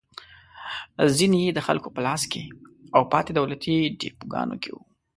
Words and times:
ځینې 1.17 1.37
یې 1.45 1.51
د 1.53 1.59
خلکو 1.67 1.87
په 1.95 2.01
لاس 2.07 2.21
کې 2.31 2.43
او 2.95 3.01
پاتې 3.11 3.31
دولتي 3.39 3.73
ډېپوګانو 3.99 4.55
کې 4.63 4.69
وو. 4.75 4.83